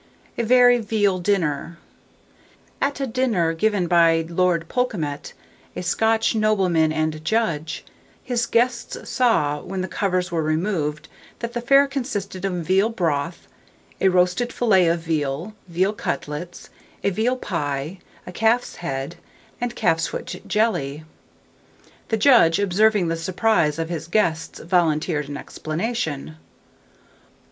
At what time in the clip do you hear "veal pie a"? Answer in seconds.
17.11-18.31